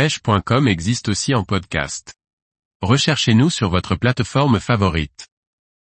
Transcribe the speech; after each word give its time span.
pêche.com 0.00 0.66
existe 0.66 1.10
aussi 1.10 1.34
en 1.34 1.44
podcast. 1.44 2.14
Recherchez-nous 2.80 3.50
sur 3.50 3.68
votre 3.68 3.96
plateforme 3.96 4.58
favorite. 4.58 5.28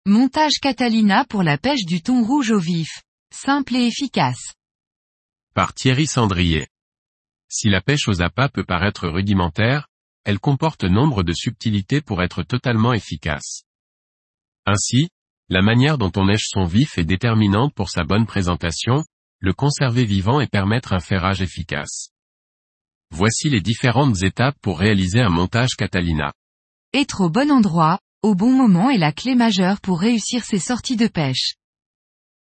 Montage 0.05 0.61
Catalina 0.61 1.25
pour 1.25 1.43
la 1.43 1.57
pêche 1.57 1.83
du 1.83 2.01
thon 2.01 2.23
rouge 2.23 2.51
au 2.51 2.57
vif. 2.57 3.01
Simple 3.35 3.75
et 3.75 3.85
efficace. 3.85 4.53
Par 5.53 5.73
Thierry 5.73 6.07
Sandrier. 6.07 6.69
Si 7.49 7.67
la 7.67 7.81
pêche 7.81 8.07
aux 8.07 8.21
appâts 8.21 8.47
peut 8.47 8.63
paraître 8.63 9.09
rudimentaire, 9.09 9.89
elle 10.23 10.39
comporte 10.39 10.85
nombre 10.85 11.23
de 11.23 11.33
subtilités 11.33 11.99
pour 11.99 12.23
être 12.23 12.43
totalement 12.43 12.93
efficace. 12.93 13.63
Ainsi, 14.65 15.09
la 15.49 15.61
manière 15.61 15.97
dont 15.97 16.13
on 16.15 16.27
neige 16.27 16.45
son 16.47 16.63
vif 16.63 16.97
est 16.97 17.03
déterminante 17.03 17.73
pour 17.73 17.89
sa 17.89 18.05
bonne 18.05 18.25
présentation, 18.25 19.03
le 19.39 19.51
conserver 19.51 20.05
vivant 20.05 20.39
et 20.39 20.47
permettre 20.47 20.93
un 20.93 21.01
ferrage 21.01 21.41
efficace. 21.41 22.13
Voici 23.11 23.49
les 23.49 23.61
différentes 23.61 24.21
étapes 24.23 24.57
pour 24.61 24.79
réaliser 24.79 25.21
un 25.21 25.29
montage 25.29 25.75
Catalina. 25.77 26.33
Être 26.93 27.21
au 27.21 27.29
bon 27.29 27.51
endroit, 27.51 27.99
au 28.21 28.35
bon 28.35 28.51
moment 28.51 28.89
est 28.89 28.97
la 28.97 29.11
clé 29.11 29.35
majeure 29.35 29.81
pour 29.81 29.99
réussir 29.99 30.43
ses 30.43 30.59
sorties 30.59 30.95
de 30.95 31.07
pêche. 31.07 31.55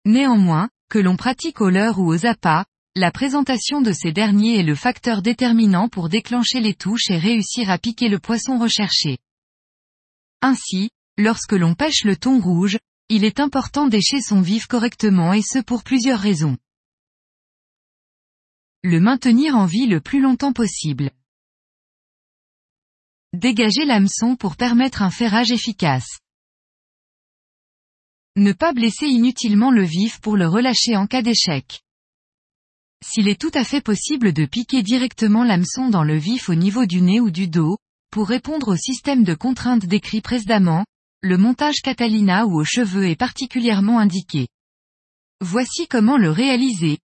Néanmoins, 0.04 0.68
que 0.90 0.98
l'on 0.98 1.16
pratique 1.16 1.60
au 1.60 1.70
leurre 1.70 1.98
ou 1.98 2.12
aux 2.12 2.26
appâts, 2.26 2.64
la 2.96 3.10
présentation 3.10 3.80
de 3.80 3.92
ces 3.92 4.12
derniers 4.12 4.60
est 4.60 4.64
le 4.64 4.74
facteur 4.74 5.20
déterminant 5.20 5.88
pour 5.88 6.08
déclencher 6.08 6.60
les 6.60 6.74
touches 6.74 7.10
et 7.10 7.18
réussir 7.18 7.70
à 7.70 7.78
piquer 7.78 8.08
le 8.08 8.20
poisson 8.20 8.58
recherché. 8.58 9.18
Ainsi, 10.42 10.90
lorsque 11.18 11.52
l'on 11.52 11.74
pêche 11.74 12.04
le 12.04 12.16
thon 12.16 12.40
rouge, 12.40 12.78
il 13.08 13.24
est 13.24 13.40
important 13.40 13.88
d'écher 13.88 14.20
son 14.20 14.40
vif 14.40 14.66
correctement 14.66 15.32
et 15.32 15.42
ce 15.42 15.58
pour 15.58 15.82
plusieurs 15.82 16.20
raisons. 16.20 16.56
Le 18.86 19.00
maintenir 19.00 19.56
en 19.56 19.64
vie 19.64 19.86
le 19.86 19.98
plus 19.98 20.20
longtemps 20.20 20.52
possible. 20.52 21.10
Dégager 23.32 23.86
l'hameçon 23.86 24.36
pour 24.36 24.56
permettre 24.56 25.00
un 25.00 25.08
ferrage 25.08 25.50
efficace. 25.52 26.18
Ne 28.36 28.52
pas 28.52 28.74
blesser 28.74 29.06
inutilement 29.06 29.70
le 29.70 29.84
vif 29.84 30.20
pour 30.20 30.36
le 30.36 30.46
relâcher 30.46 30.98
en 30.98 31.06
cas 31.06 31.22
d'échec. 31.22 31.80
S'il 33.02 33.28
est 33.28 33.40
tout 33.40 33.52
à 33.54 33.64
fait 33.64 33.80
possible 33.80 34.34
de 34.34 34.44
piquer 34.44 34.82
directement 34.82 35.44
l'hameçon 35.44 35.88
dans 35.88 36.04
le 36.04 36.18
vif 36.18 36.50
au 36.50 36.54
niveau 36.54 36.84
du 36.84 37.00
nez 37.00 37.20
ou 37.20 37.30
du 37.30 37.48
dos, 37.48 37.78
pour 38.10 38.28
répondre 38.28 38.68
au 38.68 38.76
système 38.76 39.24
de 39.24 39.32
contrainte 39.32 39.86
décrit 39.86 40.20
précédemment, 40.20 40.84
le 41.22 41.38
montage 41.38 41.80
Catalina 41.82 42.44
ou 42.44 42.60
aux 42.60 42.66
cheveux 42.66 43.08
est 43.08 43.16
particulièrement 43.16 43.98
indiqué. 43.98 44.46
Voici 45.40 45.88
comment 45.88 46.18
le 46.18 46.30
réaliser. 46.30 46.98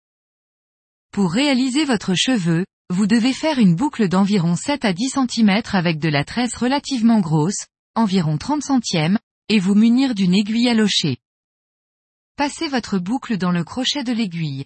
Pour 1.11 1.31
réaliser 1.31 1.85
votre 1.85 2.13
cheveu, 2.15 2.65
vous 2.89 3.07
devez 3.07 3.33
faire 3.33 3.59
une 3.59 3.75
boucle 3.75 4.07
d'environ 4.07 4.55
7 4.55 4.85
à 4.85 4.93
10 4.93 5.17
cm 5.29 5.61
avec 5.73 5.99
de 5.99 6.09
la 6.09 6.23
tresse 6.23 6.55
relativement 6.55 7.19
grosse, 7.19 7.67
environ 7.95 8.37
30 8.37 8.63
centièmes, 8.63 9.19
et 9.49 9.59
vous 9.59 9.75
munir 9.75 10.15
d'une 10.15 10.33
aiguille 10.33 10.69
à 10.69 10.73
locher. 10.73 11.17
Passez 12.35 12.67
votre 12.67 12.99
boucle 12.99 13.37
dans 13.37 13.51
le 13.51 13.63
crochet 13.63 14.03
de 14.03 14.13
l'aiguille. 14.13 14.65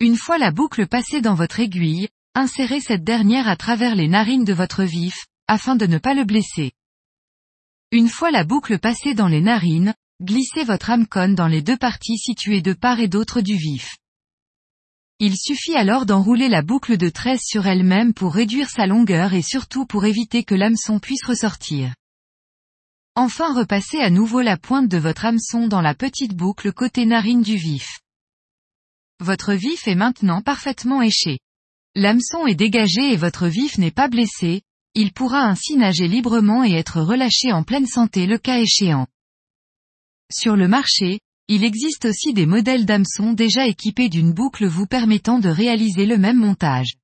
Une 0.00 0.16
fois 0.16 0.38
la 0.38 0.50
boucle 0.50 0.86
passée 0.86 1.20
dans 1.20 1.34
votre 1.34 1.60
aiguille, 1.60 2.08
insérez 2.34 2.80
cette 2.80 3.04
dernière 3.04 3.48
à 3.48 3.56
travers 3.56 3.94
les 3.94 4.08
narines 4.08 4.44
de 4.44 4.52
votre 4.52 4.84
vif, 4.84 5.26
afin 5.46 5.76
de 5.76 5.86
ne 5.86 5.98
pas 5.98 6.14
le 6.14 6.24
blesser. 6.24 6.72
Une 7.90 8.08
fois 8.08 8.30
la 8.30 8.44
boucle 8.44 8.78
passée 8.78 9.14
dans 9.14 9.28
les 9.28 9.40
narines, 9.40 9.94
glissez 10.22 10.64
votre 10.64 10.90
hameçon 10.90 11.28
dans 11.34 11.48
les 11.48 11.62
deux 11.62 11.76
parties 11.76 12.18
situées 12.18 12.62
de 12.62 12.72
part 12.72 13.00
et 13.00 13.08
d'autre 13.08 13.40
du 13.40 13.56
vif. 13.56 13.96
Il 15.20 15.36
suffit 15.36 15.74
alors 15.74 16.06
d'enrouler 16.06 16.48
la 16.48 16.62
boucle 16.62 16.96
de 16.96 17.08
tresse 17.08 17.42
sur 17.44 17.66
elle-même 17.66 18.14
pour 18.14 18.34
réduire 18.34 18.70
sa 18.70 18.86
longueur 18.86 19.34
et 19.34 19.42
surtout 19.42 19.84
pour 19.84 20.04
éviter 20.04 20.44
que 20.44 20.54
l'hameçon 20.54 21.00
puisse 21.00 21.24
ressortir. 21.24 21.92
Enfin 23.16 23.52
repassez 23.52 23.98
à 23.98 24.10
nouveau 24.10 24.42
la 24.42 24.56
pointe 24.56 24.88
de 24.88 24.96
votre 24.96 25.24
hameçon 25.24 25.66
dans 25.66 25.80
la 25.80 25.96
petite 25.96 26.34
boucle 26.34 26.72
côté 26.72 27.04
narine 27.04 27.42
du 27.42 27.56
vif. 27.56 27.98
Votre 29.18 29.54
vif 29.54 29.88
est 29.88 29.96
maintenant 29.96 30.40
parfaitement 30.40 31.02
éché. 31.02 31.40
L'hameçon 31.96 32.46
est 32.46 32.54
dégagé 32.54 33.12
et 33.12 33.16
votre 33.16 33.48
vif 33.48 33.76
n'est 33.76 33.90
pas 33.90 34.06
blessé, 34.06 34.62
il 34.94 35.12
pourra 35.12 35.46
ainsi 35.46 35.76
nager 35.76 36.06
librement 36.06 36.62
et 36.62 36.74
être 36.74 37.00
relâché 37.00 37.52
en 37.52 37.64
pleine 37.64 37.88
santé 37.88 38.26
le 38.26 38.38
cas 38.38 38.60
échéant. 38.60 39.08
Sur 40.30 40.54
le 40.54 40.68
marché, 40.68 41.18
il 41.50 41.64
existe 41.64 42.04
aussi 42.04 42.34
des 42.34 42.44
modèles 42.44 42.84
d'hameçon 42.84 43.32
déjà 43.32 43.66
équipés 43.66 44.10
d'une 44.10 44.34
boucle 44.34 44.66
vous 44.66 44.86
permettant 44.86 45.38
de 45.38 45.48
réaliser 45.48 46.04
le 46.04 46.18
même 46.18 46.36
montage. 46.36 46.98